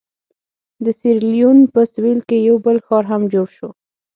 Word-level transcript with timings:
د 0.83 0.85
سیریلیون 0.99 1.57
په 1.73 1.81
سوېل 1.93 2.19
کې 2.29 2.37
یو 2.49 2.57
بل 2.65 2.77
ښار 2.85 3.03
هم 3.11 3.21
جوړ 3.33 3.47
شو. 3.57 3.69